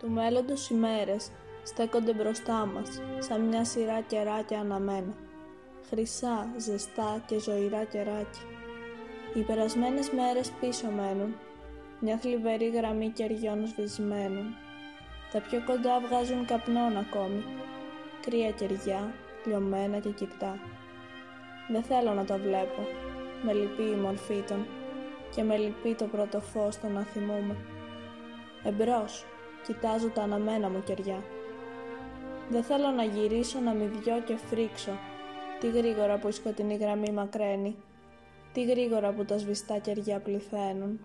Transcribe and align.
Του 0.00 0.10
μέλλοντος 0.10 0.70
ημέρες 0.70 1.30
στέκονται 1.62 2.12
μπροστά 2.12 2.66
μας, 2.66 3.00
σαν 3.18 3.40
μια 3.40 3.64
σειρά 3.64 4.00
κεράκια 4.00 4.60
αναμένα. 4.60 5.14
Χρυσά, 5.88 6.48
ζεστά 6.56 7.22
και 7.26 7.38
ζωηρά 7.38 7.84
κεράκια. 7.84 8.42
Οι 9.34 9.40
περασμένες 9.40 10.10
μέρες 10.10 10.52
πίσω 10.60 10.86
μένουν, 10.90 11.34
μια 12.00 12.16
θλιβερή 12.16 12.68
γραμμή 12.68 13.08
κεριών 13.08 13.66
σβησμένων. 13.66 14.54
Τα 15.32 15.40
πιο 15.40 15.62
κοντά 15.66 16.00
βγάζουν 16.00 16.46
καπνών 16.46 16.96
ακόμη, 16.96 17.44
κρύα 18.20 18.50
κεριά, 18.50 19.14
λιωμένα 19.44 19.98
και 19.98 20.10
κυρτά. 20.10 20.58
Δεν 21.72 21.82
θέλω 21.82 22.12
να 22.12 22.24
το 22.24 22.38
βλέπω, 22.38 22.86
με 23.42 23.52
λυπεί 23.52 23.82
η 23.82 24.00
μορφή 24.02 24.42
των 24.48 24.66
και 25.34 25.42
με 25.42 25.56
λυπεί 25.56 25.94
το 25.94 26.04
πρώτο 26.04 26.40
φως 26.40 26.80
το 26.80 26.88
να 26.88 27.02
θυμούμε. 27.02 27.56
Εμπρός, 28.64 29.24
κοιτάζω 29.66 30.08
τα 30.08 30.22
αναμένα 30.22 30.68
μου 30.68 30.82
κεριά. 30.82 31.22
Δεν 32.50 32.62
θέλω 32.62 32.90
να 32.90 33.04
γυρίσω 33.04 33.60
να 33.60 33.72
μη 33.72 33.86
δυο 33.86 34.22
και 34.26 34.36
φρίξω, 34.36 34.98
τι 35.60 35.70
γρήγορα 35.70 36.18
που 36.18 36.28
η 36.28 36.32
σκοτεινή 36.32 36.76
γραμμή 36.76 37.12
μακραίνει, 37.12 37.76
τι 38.52 38.64
γρήγορα 38.64 39.12
που 39.12 39.24
τα 39.24 39.38
σβηστά 39.38 39.78
κεριά 39.78 40.18
πληθαίνουν. 40.18 41.00